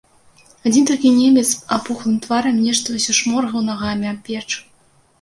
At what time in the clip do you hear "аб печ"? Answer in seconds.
4.17-4.47